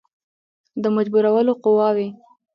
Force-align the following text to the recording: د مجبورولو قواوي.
د 0.81 0.83
مجبورولو 0.95 1.53
قواوي. 1.63 2.09